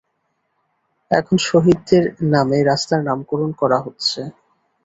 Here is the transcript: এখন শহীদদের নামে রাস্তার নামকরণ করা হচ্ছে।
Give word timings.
এখন 1.11 1.35
শহীদদের 1.45 2.03
নামে 2.31 2.57
রাস্তার 2.63 3.01
নামকরণ 3.07 3.51
করা 3.61 3.77
হচ্ছে। 3.85 4.21